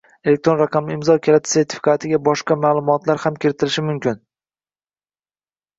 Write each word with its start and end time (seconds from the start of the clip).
elektron 0.29 0.55
raqamli 0.61 0.95
imzo 0.99 1.17
kaliti 1.27 1.51
sertifikatiga 1.57 2.21
boshqa 2.29 2.59
ma’lumotlar 2.63 3.25
ham 3.27 3.41
kiritilishi 3.45 3.87
mumkin. 3.93 4.23